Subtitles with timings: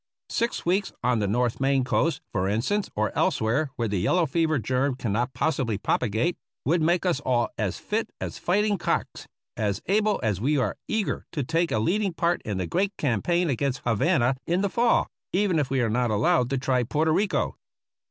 [0.31, 4.57] Six weeks on the North Maine coast, for instance, or elsewhere where the yellow fever
[4.57, 10.19] germ cannot possibly propagate, would make us all as fit as fighting cocks, as able
[10.23, 14.37] as we are eager to take a leading part in the great campaign against Havana
[14.47, 17.55] in the fall, even if we are not allowed to try Porto Rico.